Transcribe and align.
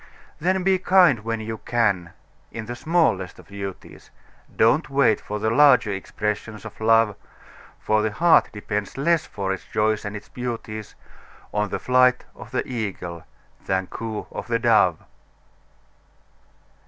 Then 0.39 0.63
be 0.63 0.79
kind 0.79 1.19
when 1.19 1.39
you 1.41 1.59
can 1.59 2.13
in 2.51 2.65
the 2.65 2.75
smallest 2.75 3.37
of 3.37 3.49
duties, 3.49 4.09
Don't 4.55 4.89
wait 4.89 5.21
for 5.21 5.37
the 5.37 5.51
larger 5.51 5.91
expressions 5.91 6.65
of 6.65 6.81
Love; 6.81 7.15
For 7.79 8.01
the 8.01 8.09
heart 8.09 8.49
depends 8.51 8.97
less 8.97 9.27
for 9.27 9.53
its 9.53 9.63
joys 9.65 10.03
and 10.03 10.15
its 10.15 10.27
beauties 10.27 10.95
On 11.53 11.69
the 11.69 11.77
flight 11.77 12.25
of 12.35 12.49
the 12.49 12.67
Eagle 12.67 13.25
than 13.67 13.85
coo 13.85 14.25
of 14.31 14.47
the 14.47 14.57
Dove. 14.57 14.97